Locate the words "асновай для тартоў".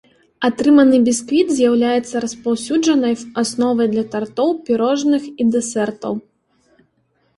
3.43-4.49